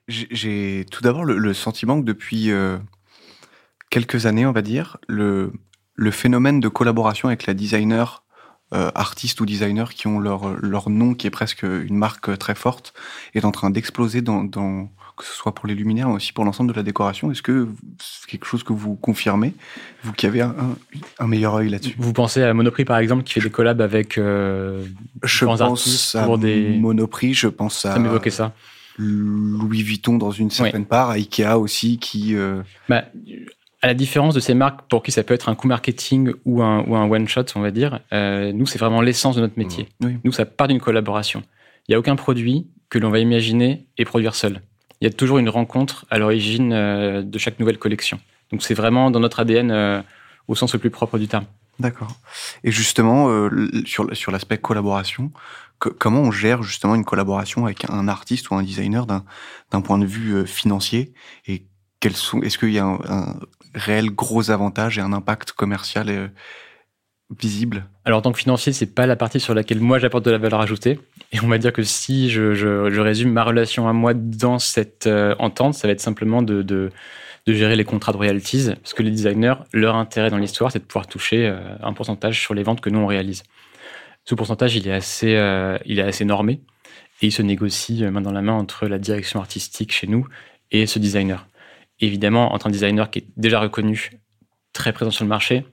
J'ai 0.07 0.85
tout 0.91 1.03
d'abord 1.03 1.25
le, 1.25 1.55
sentiment 1.55 1.99
que 1.99 2.05
depuis 2.05 2.51
euh, 2.51 2.77
quelques 3.89 4.27
années, 4.27 4.45
on 4.45 4.53
va 4.53 4.61
dire, 4.61 4.99
le, 5.09 5.51
le 5.95 6.11
phénomène 6.11 6.61
de 6.61 6.69
collaboration 6.69 7.29
avec 7.29 7.47
la 7.47 7.55
designer 7.55 8.24
euh, 8.75 8.91
artistes 8.95 9.41
ou 9.41 9.47
designers 9.47 9.93
qui 9.95 10.07
ont 10.07 10.19
leur, 10.19 10.57
leur 10.61 10.91
nom, 10.91 11.15
qui 11.15 11.27
est 11.27 11.31
presque 11.31 11.63
une 11.63 11.97
marque 11.97 12.37
très 12.39 12.55
forte, 12.55 12.93
est 13.35 13.45
en 13.45 13.53
train 13.53 13.71
d'exploser 13.71 14.21
dans, 14.21 14.45
dans, 14.45 14.91
que 15.17 15.25
ce 15.25 15.33
soit 15.33 15.55
pour 15.55 15.67
les 15.67 15.75
luminaires, 15.75 16.09
mais 16.09 16.17
aussi 16.17 16.33
pour 16.33 16.45
l'ensemble 16.45 16.73
de 16.73 16.77
la 16.77 16.83
décoration. 16.83 17.31
Est-ce 17.31 17.43
que 17.43 17.69
c'est 18.03 18.29
quelque 18.29 18.47
chose 18.47 18.65
que 18.65 18.73
vous 18.73 18.97
confirmez, 18.97 19.55
vous 20.03 20.13
qui 20.13 20.27
avez 20.27 20.41
un, 20.41 20.55
un 21.19 21.27
meilleur 21.27 21.55
œil 21.55 21.69
là-dessus? 21.69 21.95
Vous 21.99 22.13
pensez 22.13 22.43
à 22.43 22.53
Monoprix 22.53 22.85
par 22.85 22.99
exemple, 22.99 23.23
qui 23.23 23.35
fait 23.35 23.41
des 23.41 23.51
collabs 23.51 23.81
avec 23.81 24.19
euh, 24.19 24.85
je 25.23 25.45
pense 25.45 26.17
à 26.17 26.37
des... 26.37 26.77
Monoprix, 26.79 27.35
je 27.35 27.49
pense 27.49 27.87
à. 27.87 27.93
Ça 27.93 27.99
m'évoquait 27.99 28.31
ça. 28.31 28.53
Louis 28.97 29.83
Vuitton 29.83 30.19
dans 30.19 30.31
une 30.31 30.51
certaine 30.51 30.87
part, 30.87 31.11
à 31.11 31.15
Ikea 31.15 31.59
aussi, 31.59 31.99
qui. 31.99 32.37
Euh... 32.37 32.63
Bah, 32.89 33.05
à 33.85 33.87
la 33.87 33.93
différence 33.93 34.35
de 34.35 34.41
ces 34.41 34.55
marques 34.55 34.81
pour 34.89 35.03
qui 35.03 35.13
ça 35.13 35.23
peut 35.23 35.35
être 35.35 35.51
un 35.51 35.55
coup 35.55 35.69
marketing 35.69 36.33
ou 36.47 36.63
un, 36.63 36.83
ou 36.87 36.97
un 36.97 37.05
one 37.05 37.29
shot, 37.29 37.45
on 37.55 37.61
va 37.61 37.71
dire, 37.71 38.01
euh, 38.15 38.51
nous 38.51 38.65
c'est 38.65 38.79
vraiment 38.79 39.03
l'essence 39.03 39.37
de 39.37 39.43
notre 39.43 39.59
métier. 39.59 39.91
Nous 40.01 40.33
ça 40.33 40.47
part 40.47 40.69
d'une 40.69 40.81
collaboration. 40.81 41.43
Il 41.87 41.91
n'y 41.91 41.95
a 41.95 41.99
aucun 41.99 42.17
produit 42.17 42.67
que 42.89 42.99
l'on 42.99 43.11
va 43.11 43.19
imaginer 43.19 43.87
et 43.99 44.07
produire 44.07 44.35
seul 44.35 44.63
il 45.01 45.05
y 45.05 45.11
a 45.11 45.13
toujours 45.13 45.37
une 45.37 45.51
rencontre 45.51 46.07
à 46.09 46.17
l'origine 46.17 46.73
euh, 46.73 47.21
de 47.21 47.39
chaque 47.39 47.59
nouvelle 47.59 47.77
collection. 47.77 48.21
Donc 48.51 48.63
c'est 48.63 48.73
vraiment 48.73 49.11
dans 49.11 49.21
notre 49.21 49.41
ADN 49.41 49.71
euh, 49.71 50.01
au 50.49 50.55
sens 50.55 50.73
le 50.73 50.79
plus 50.79 50.89
propre 50.89 51.19
du 51.19 51.29
terme. 51.29 51.45
D'accord. 51.79 52.17
Et 52.63 52.71
justement, 52.71 53.51
sur, 53.85 54.17
sur 54.17 54.31
l'aspect 54.31 54.57
collaboration, 54.57 55.31
comment 55.79 56.21
on 56.21 56.31
gère 56.31 56.63
justement 56.63 56.95
une 56.95 57.05
collaboration 57.05 57.67
avec 57.67 57.85
un 57.91 58.09
artiste 58.09 58.49
ou 58.49 58.55
un 58.55 58.63
designer 58.63 59.05
d'un 59.07 59.81
point 59.83 59.99
de 59.99 60.07
vue 60.07 60.47
financier 60.47 61.13
Et 61.47 61.65
Est-ce 62.13 62.59
qu'il 62.59 62.73
y 62.73 62.79
a 62.79 62.85
un, 62.85 63.41
réel 63.75 64.11
gros 64.11 64.51
avantage 64.51 64.99
et 64.99 65.01
un 65.01 65.13
impact 65.13 65.53
commercial 65.53 66.31
visible? 67.39 67.87
Alors 68.05 68.19
en 68.19 68.23
tant 68.23 68.33
que 68.33 68.39
financier, 68.39 68.73
c'est 68.73 68.95
pas 68.95 69.07
la 69.07 69.17
partie 69.17 69.41
sur 69.41 69.55
laquelle 69.55 69.81
moi 69.81 69.99
j'apporte 69.99 70.25
de 70.25 70.31
la 70.31 70.39
valeur 70.39 70.61
ajoutée. 70.61 71.01
Et 71.33 71.41
on 71.41 71.49
va 71.49 71.59
dire 71.59 71.73
que 71.73 71.83
si 71.83 72.31
je, 72.31 73.01
résume 73.01 73.33
ma 73.33 73.45
relation 73.45 73.89
à 73.89 73.93
moi 73.93 74.15
dans 74.15 74.59
cette 74.59 75.07
euh, 75.07 75.35
entente, 75.39 75.75
ça 75.75 75.89
va 75.89 75.93
être 75.93 76.01
simplement 76.01 76.43
de, 76.43 76.91
gérer 77.47 77.77
les 77.77 77.85
contrats 77.85 78.13
de 78.13 78.17
royalties, 78.17 78.71
parce 78.83 78.95
que 78.95 79.03
les 79.03 79.11
designers, 79.11 79.55
leur 79.73 79.97
intérêt 79.97 80.31
dans 80.31 80.39
l'histoire, 80.39 80.73
c'est 80.73 80.79
de 80.79 80.85
pouvoir 80.85 81.07
toucher 81.07 81.47
euh, 81.47 81.59
un 81.83 81.93
pourcentage 81.93 82.41
sur 82.41 82.55
les 82.55 82.63
ventes 82.63 82.81
que 82.81 82.91
nous 82.91 83.01
on 83.01 83.07
réalise. 83.07 83.43
Ce 84.25 84.35
pourcentage, 84.35 84.77
il 84.77 84.89
est 84.89 84.93
assez, 84.93 85.35
euh, 85.35 85.77
il 85.85 85.99
est 85.99 86.03
assez 86.03 86.25
normé 86.25 86.61
et 87.21 87.27
il 87.27 87.33
se 87.33 87.43
négocie 87.43 88.03
main 88.05 88.23
dans 88.23 88.33
la 88.33 88.41
main 88.41 88.55
entre 88.55 88.87
la 88.87 88.99
direction 88.99 89.41
artistique 89.41 89.93
chez 89.93 90.07
nous 90.07 90.27
et 90.71 90.87
ce 90.87 90.99
designer. 90.99 91.47
Évidemment, 92.05 92.55
entre 92.55 92.67
un 92.67 92.71
designer 92.71 93.11
qui 93.11 93.21
est 93.21 93.27
déjà 93.37 93.61
reconnu, 93.61 94.13
très 94.73 94.93
présent 94.93 95.11
sur 95.11 95.25
le 95.25 95.29
marché, 95.29 95.65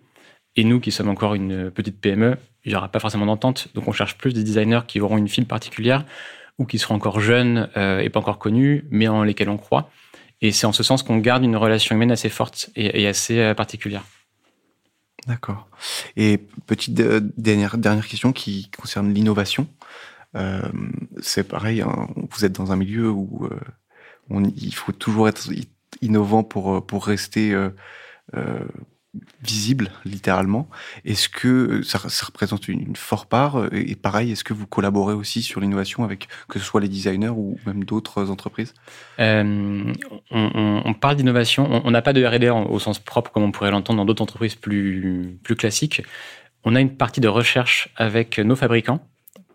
et 0.55 0.63
nous, 0.63 0.79
qui 0.79 0.91
sommes 0.91 1.09
encore 1.09 1.33
une 1.33 1.71
petite 1.71 1.99
PME, 1.99 2.37
il 2.65 2.71
n'y 2.71 2.75
aura 2.75 2.89
pas 2.89 2.99
forcément 2.99 3.25
d'entente. 3.25 3.69
Donc, 3.73 3.87
on 3.87 3.91
cherche 3.91 4.17
plus 4.17 4.33
des 4.33 4.43
designers 4.43 4.81
qui 4.87 4.99
auront 4.99 5.17
une 5.17 5.29
file 5.29 5.45
particulière 5.45 6.05
ou 6.57 6.65
qui 6.65 6.77
seront 6.77 6.95
encore 6.95 7.19
jeunes 7.19 7.69
euh, 7.77 7.99
et 7.99 8.09
pas 8.09 8.19
encore 8.19 8.37
connus, 8.37 8.85
mais 8.91 9.07
en 9.07 9.23
lesquels 9.23 9.49
on 9.49 9.57
croit. 9.57 9.89
Et 10.41 10.51
c'est 10.51 10.65
en 10.65 10.73
ce 10.73 10.83
sens 10.83 11.03
qu'on 11.03 11.17
garde 11.17 11.43
une 11.43 11.55
relation 11.55 11.95
humaine 11.95 12.11
assez 12.11 12.29
forte 12.29 12.69
et, 12.75 13.07
assez 13.07 13.39
euh, 13.39 13.53
particulière. 13.53 14.03
D'accord. 15.27 15.67
Et 16.17 16.39
petite 16.65 16.99
euh, 16.99 17.21
dernière, 17.37 17.77
dernière 17.77 18.07
question 18.07 18.33
qui 18.33 18.69
concerne 18.77 19.13
l'innovation. 19.13 19.67
C'est 21.21 21.43
pareil, 21.43 21.81
hein, 21.81 22.07
vous 22.15 22.45
êtes 22.45 22.53
dans 22.53 22.71
un 22.71 22.77
milieu 22.77 23.09
où 23.09 23.49
il 24.29 24.73
faut 24.73 24.93
toujours 24.93 25.27
être 25.27 25.49
innovant 26.01 26.43
pour, 26.43 26.85
pour 26.85 27.05
rester 27.05 27.55
visible, 29.43 29.89
littéralement. 30.05 30.69
Est-ce 31.03 31.27
que 31.27 31.81
ça, 31.83 31.99
représente 32.25 32.67
une, 32.67 32.95
forte 32.95 33.29
part 33.29 33.67
Et 33.73 33.95
pareil, 33.95 34.31
est-ce 34.31 34.43
que 34.43 34.53
vous 34.53 34.67
collaborez 34.67 35.13
aussi 35.13 35.41
sur 35.41 35.59
l'innovation 35.59 36.03
avec 36.03 36.27
que 36.47 36.59
ce 36.59 36.65
soit 36.65 36.79
les 36.79 36.87
designers 36.87 37.29
ou 37.29 37.57
même 37.65 37.83
d'autres 37.83 38.29
entreprises? 38.29 38.73
Euh, 39.19 39.93
on, 40.31 40.93
parle 40.93 41.17
d'innovation. 41.17 41.81
On 41.83 41.91
n'a 41.91 42.01
pas 42.01 42.13
de 42.13 42.23
R&D 42.23 42.49
au 42.49 42.79
sens 42.79 42.99
propre 42.99 43.31
comme 43.31 43.43
on 43.43 43.51
pourrait 43.51 43.71
l'entendre 43.71 43.97
dans 43.97 44.05
d'autres 44.05 44.23
entreprises 44.23 44.55
plus, 44.55 45.37
plus 45.43 45.55
classiques. 45.55 46.03
On 46.63 46.75
a 46.75 46.81
une 46.81 46.95
partie 46.95 47.21
de 47.21 47.27
recherche 47.27 47.89
avec 47.97 48.39
nos 48.39 48.55
fabricants 48.55 49.01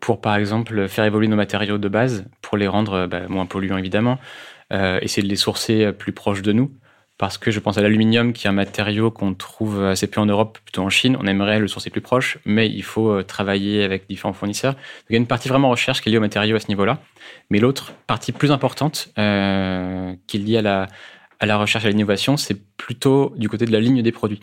pour, 0.00 0.20
par 0.20 0.36
exemple, 0.36 0.88
faire 0.88 1.04
évoluer 1.04 1.28
nos 1.28 1.36
matériaux 1.36 1.78
de 1.78 1.88
base 1.88 2.26
les 2.56 2.68
rendre 2.68 3.06
bah, 3.06 3.28
moins 3.28 3.46
polluants, 3.46 3.78
évidemment, 3.78 4.18
euh, 4.72 4.98
essayer 5.02 5.22
de 5.22 5.28
les 5.28 5.36
sourcer 5.36 5.92
plus 5.92 6.12
proches 6.12 6.42
de 6.42 6.52
nous 6.52 6.70
parce 7.18 7.38
que 7.38 7.50
je 7.50 7.60
pense 7.60 7.78
à 7.78 7.80
l'aluminium, 7.80 8.32
qui 8.32 8.46
est 8.46 8.50
un 8.50 8.52
matériau 8.52 9.10
qu'on 9.10 9.34
trouve 9.34 9.82
assez 9.82 10.06
peu 10.06 10.20
en 10.20 10.26
Europe, 10.26 10.58
plutôt 10.62 10.82
en 10.82 10.90
Chine. 10.90 11.16
On 11.18 11.26
aimerait 11.26 11.58
le 11.58 11.68
sourcer 11.68 11.88
plus 11.88 12.02
proche, 12.02 12.38
mais 12.44 12.68
il 12.68 12.82
faut 12.82 13.10
euh, 13.10 13.22
travailler 13.22 13.82
avec 13.84 14.06
différents 14.08 14.34
fournisseurs. 14.34 14.74
Il 15.08 15.14
y 15.14 15.16
a 15.16 15.18
une 15.18 15.26
partie 15.26 15.48
vraiment 15.48 15.70
recherche 15.70 16.02
qui 16.02 16.08
est 16.08 16.12
liée 16.12 16.18
aux 16.18 16.22
matériaux 16.22 16.56
à 16.56 16.60
ce 16.60 16.68
niveau-là. 16.68 17.00
Mais 17.48 17.58
l'autre 17.58 17.94
partie 18.06 18.32
plus 18.32 18.52
importante, 18.52 19.08
euh, 19.18 20.14
qui 20.26 20.36
est 20.36 20.40
liée 20.40 20.58
à 20.58 20.62
la, 20.62 20.88
à 21.40 21.46
la 21.46 21.56
recherche 21.56 21.84
et 21.84 21.88
à 21.88 21.90
l'innovation, 21.90 22.36
c'est 22.36 22.60
plutôt 22.76 23.32
du 23.36 23.48
côté 23.48 23.64
de 23.64 23.72
la 23.72 23.80
ligne 23.80 24.02
des 24.02 24.12
produits 24.12 24.40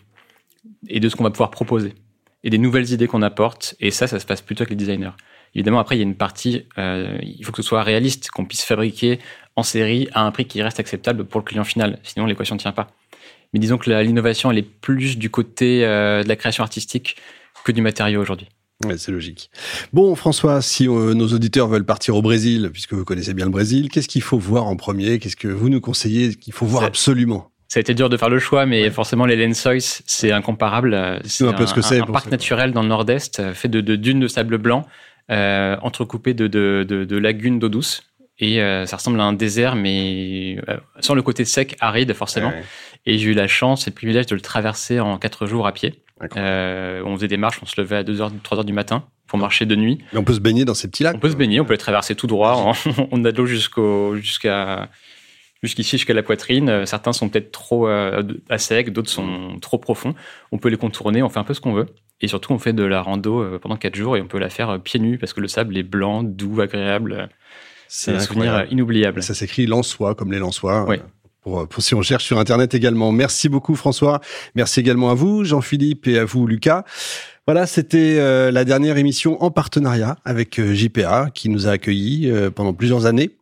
et 0.88 0.98
de 0.98 1.08
ce 1.08 1.14
qu'on 1.14 1.24
va 1.24 1.30
pouvoir 1.30 1.50
proposer 1.50 1.94
et 2.42 2.50
des 2.50 2.58
nouvelles 2.58 2.90
idées 2.90 3.06
qu'on 3.06 3.22
apporte. 3.22 3.76
Et 3.78 3.92
ça, 3.92 4.08
ça 4.08 4.18
se 4.18 4.26
passe 4.26 4.42
plutôt 4.42 4.62
avec 4.62 4.70
les 4.70 4.76
designers. 4.76 5.12
Évidemment, 5.54 5.78
après, 5.78 5.96
il 5.96 5.98
y 5.98 6.02
a 6.02 6.04
une 6.04 6.16
partie, 6.16 6.66
euh, 6.78 7.16
il 7.22 7.44
faut 7.44 7.52
que 7.52 7.62
ce 7.62 7.68
soit 7.68 7.82
réaliste, 7.82 8.30
qu'on 8.30 8.44
puisse 8.44 8.64
fabriquer 8.64 9.20
en 9.56 9.62
série 9.62 10.08
à 10.12 10.22
un 10.22 10.30
prix 10.32 10.46
qui 10.46 10.60
reste 10.62 10.80
acceptable 10.80 11.24
pour 11.24 11.40
le 11.40 11.44
client 11.44 11.64
final. 11.64 11.98
Sinon, 12.02 12.26
l'équation 12.26 12.56
ne 12.56 12.60
tient 12.60 12.72
pas. 12.72 12.88
Mais 13.52 13.60
disons 13.60 13.78
que 13.78 13.88
l'innovation, 14.02 14.50
elle 14.50 14.58
est 14.58 14.62
plus 14.62 15.16
du 15.16 15.30
côté 15.30 15.84
euh, 15.84 16.24
de 16.24 16.28
la 16.28 16.34
création 16.34 16.64
artistique 16.64 17.16
que 17.64 17.70
du 17.70 17.82
matériau 17.82 18.20
aujourd'hui. 18.20 18.48
Ouais, 18.84 18.98
c'est 18.98 19.12
logique. 19.12 19.50
Bon, 19.92 20.16
François, 20.16 20.60
si 20.60 20.88
euh, 20.88 21.14
nos 21.14 21.28
auditeurs 21.28 21.68
veulent 21.68 21.84
partir 21.84 22.16
au 22.16 22.22
Brésil, 22.22 22.70
puisque 22.72 22.92
vous 22.92 23.04
connaissez 23.04 23.32
bien 23.32 23.44
le 23.44 23.52
Brésil, 23.52 23.88
qu'est-ce 23.90 24.08
qu'il 24.08 24.22
faut 24.22 24.38
voir 24.38 24.66
en 24.66 24.74
premier? 24.74 25.20
Qu'est-ce 25.20 25.36
que 25.36 25.46
vous 25.46 25.68
nous 25.68 25.80
conseillez 25.80 26.34
qu'il 26.34 26.52
faut 26.52 26.66
voir 26.66 26.82
absolument? 26.82 27.52
Ça 27.68 27.78
a 27.78 27.80
été 27.80 27.94
dur 27.94 28.08
de 28.08 28.16
faire 28.16 28.28
le 28.28 28.40
choix, 28.40 28.66
mais 28.66 28.90
forcément 28.90 29.24
les 29.24 29.36
Lensois, 29.36 29.78
c'est 29.80 30.32
incomparable. 30.32 31.20
C'est 31.24 31.46
un, 31.46 31.52
peu 31.52 31.66
ce 31.66 31.74
que 31.74 31.80
c'est. 31.80 32.00
Un, 32.00 32.06
parc 32.06 32.30
naturel 32.30 32.72
dans 32.72 32.82
le 32.82 32.88
Nord-Est, 32.88 33.52
fait 33.52 33.68
de, 33.68 33.80
de, 33.80 33.96
dunes 33.96 34.20
de 34.20 34.28
sable 34.28 34.58
blanc, 34.58 34.84
euh, 35.30 35.76
entrecoupé 35.80 36.34
de, 36.34 36.46
de, 36.46 36.84
de, 36.84 37.16
lagunes 37.16 37.58
d'eau 37.58 37.70
douce. 37.70 38.02
Et 38.38 38.60
euh, 38.60 38.84
ça 38.84 38.96
ressemble 38.96 39.18
à 39.20 39.24
un 39.24 39.32
désert, 39.32 39.74
mais 39.74 40.58
euh, 40.68 40.76
sans 41.00 41.14
le 41.14 41.22
côté 41.22 41.44
sec, 41.44 41.76
aride 41.80 42.12
forcément. 42.12 42.52
Et 43.06 43.16
j'ai 43.16 43.30
eu 43.30 43.34
la 43.34 43.46
chance 43.46 43.86
et 43.86 43.90
le 43.90 43.94
privilège 43.94 44.26
de 44.26 44.34
le 44.34 44.40
traverser 44.40 45.00
en 45.00 45.18
quatre 45.18 45.46
jours 45.46 45.66
à 45.66 45.72
pied. 45.72 46.02
on 46.20 47.14
faisait 47.16 47.28
des 47.28 47.36
marches, 47.36 47.60
on 47.62 47.66
se 47.66 47.80
levait 47.80 47.96
à 47.96 48.02
2h, 48.02 48.32
3h 48.42 48.64
du 48.64 48.72
matin 48.72 49.04
pour 49.26 49.38
marcher 49.38 49.64
de 49.64 49.76
nuit. 49.76 49.98
Mais 50.12 50.18
on 50.18 50.24
peut 50.24 50.34
se 50.34 50.40
baigner 50.40 50.66
dans 50.66 50.74
ces 50.74 50.88
petits 50.88 51.04
lacs 51.04 51.16
On 51.16 51.20
peut 51.20 51.30
se 51.30 51.36
baigner, 51.36 51.60
on 51.60 51.64
peut 51.64 51.72
les 51.72 51.78
traverser 51.78 52.14
tout 52.14 52.26
droit. 52.26 52.74
on 53.10 53.24
a 53.24 53.32
de 53.32 53.38
l'eau 53.38 53.46
jusqu'au, 53.46 54.16
jusqu'à 54.16 54.90
jusqu'ici, 55.62 55.96
jusqu'à 55.96 56.12
la 56.12 56.22
poitrine. 56.22 56.84
Certains 56.84 57.14
sont 57.14 57.30
peut-être 57.30 57.50
trop 57.50 57.86
à 57.86 58.58
sec, 58.58 58.92
d'autres 58.92 59.10
sont 59.10 59.58
trop 59.62 59.78
profonds. 59.78 60.14
On 60.52 60.58
peut 60.58 60.68
les 60.68 60.76
contourner, 60.76 61.22
on 61.22 61.30
fait 61.30 61.38
un 61.38 61.44
peu 61.44 61.54
ce 61.54 61.62
qu'on 61.62 61.72
veut. 61.72 61.86
Et 62.24 62.28
surtout, 62.28 62.54
on 62.54 62.58
fait 62.58 62.72
de 62.72 62.82
la 62.82 63.02
rando 63.02 63.42
euh, 63.42 63.58
pendant 63.58 63.76
4 63.76 63.94
jours 63.94 64.16
et 64.16 64.22
on 64.22 64.26
peut 64.26 64.38
la 64.38 64.48
faire 64.48 64.70
euh, 64.70 64.78
pieds 64.78 64.98
nus 64.98 65.18
parce 65.18 65.34
que 65.34 65.42
le 65.42 65.48
sable 65.48 65.76
est 65.76 65.82
blanc, 65.82 66.22
doux, 66.22 66.62
agréable. 66.62 67.28
C'est 67.86 68.14
un 68.14 68.20
souvenir 68.20 68.66
inoubliable. 68.70 69.22
Ça 69.22 69.34
s'écrit 69.34 69.66
Lensois 69.66 70.14
comme 70.14 70.32
les 70.32 70.38
Lensois. 70.38 70.86
Oui. 70.88 70.96
Pour, 71.42 71.68
pour, 71.68 71.82
si 71.82 71.94
on 71.94 72.00
cherche 72.00 72.24
sur 72.24 72.38
Internet 72.38 72.72
également. 72.72 73.12
Merci 73.12 73.50
beaucoup 73.50 73.74
François. 73.74 74.22
Merci 74.54 74.80
également 74.80 75.10
à 75.10 75.14
vous 75.14 75.44
Jean-Philippe 75.44 76.06
et 76.06 76.18
à 76.18 76.24
vous 76.24 76.46
Lucas. 76.46 76.84
Voilà, 77.46 77.66
c'était 77.66 78.16
euh, 78.18 78.50
la 78.50 78.64
dernière 78.64 78.96
émission 78.96 79.42
en 79.42 79.50
partenariat 79.50 80.16
avec 80.24 80.58
JPA 80.58 81.28
qui 81.34 81.50
nous 81.50 81.68
a 81.68 81.72
accueillis 81.72 82.32
pendant 82.54 82.72
plusieurs 82.72 83.04
années. 83.04 83.32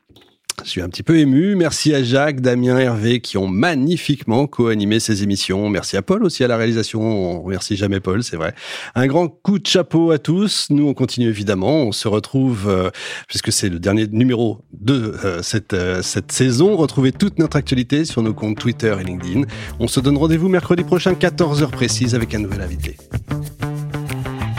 Je 0.65 0.71
suis 0.71 0.81
un 0.81 0.89
petit 0.89 1.03
peu 1.03 1.19
ému. 1.19 1.57
Merci 1.57 1.93
à 1.93 2.03
Jacques, 2.03 2.41
Damien, 2.41 2.79
Hervé 2.79 3.21
qui 3.21 3.37
ont 3.37 3.49
magnifiquement 3.49 4.47
co-animé 4.47 5.01
ces 5.01 5.23
émissions. 5.23 5.69
Merci 5.69 5.97
à 5.97 6.03
Paul 6.03 6.25
aussi 6.25 6.45
à 6.45 6.49
la 6.49 6.57
réalisation. 6.57 7.03
On 7.03 7.43
remercie 7.43 7.77
jamais 7.77 8.01
Paul, 8.01 8.23
c'est 8.23 8.37
vrai. 8.37 8.55
Un 8.95 9.07
grand 9.07 9.29
coup 9.29 9.59
de 9.59 9.67
chapeau 9.67 10.13
à 10.13 10.19
tous. 10.19 10.69
Nous, 10.71 10.87
on 10.87 10.95
continue 10.95 11.29
évidemment. 11.29 11.83
On 11.83 11.93
se 11.93 12.07
retrouve, 12.07 12.69
euh, 12.69 12.91
puisque 13.27 13.51
c'est 13.51 13.69
le 13.69 13.79
dernier 13.79 14.07
numéro 14.07 14.61
de 14.73 15.15
euh, 15.25 15.43
cette, 15.43 15.75
euh, 15.75 16.01
cette 16.03 16.31
saison. 16.31 16.77
Retrouvez 16.77 17.13
toute 17.13 17.39
notre 17.39 17.57
actualité 17.57 18.05
sur 18.05 18.23
nos 18.23 18.35
comptes 18.35 18.59
Twitter 18.59 18.95
et 19.01 19.05
LinkedIn. 19.05 19.43
On 19.81 19.89
se 19.89 20.01
donne 20.01 20.17
rendez-vous 20.17 20.49
mercredi 20.49 20.85
prochain, 20.85 21.13
14h 21.15 21.71
précise, 21.71 22.15
avec 22.15 22.35
un 22.35 22.39
nouvel 22.39 22.61
invité. 22.61 22.97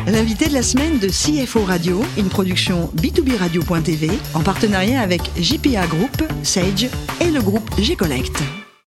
L'invité 0.08 0.50
de 0.50 0.54
la 0.54 0.64
semaine 0.64 1.00
de 1.00 1.08
CFO 1.08 1.64
Radio, 1.64 2.02
une 2.18 2.28
production 2.28 2.92
B2B 2.98 3.38
Radio.tv 3.38 4.10
en 4.34 4.42
partenariat 4.42 5.00
avec 5.00 5.22
JPA 5.38 5.88
Group, 5.88 6.24
Sage 6.44 6.90
et 7.22 7.32
le 7.32 7.42
groupe 7.42 7.70
G-Collect. 7.80 8.63